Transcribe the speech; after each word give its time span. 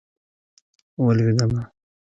ولوېدمه. 1.05 1.61